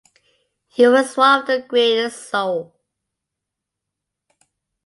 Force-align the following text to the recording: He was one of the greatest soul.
He 0.67 0.87
was 0.87 1.15
one 1.15 1.41
of 1.41 1.45
the 1.45 1.61
greatest 1.61 2.27
soul. 2.31 2.73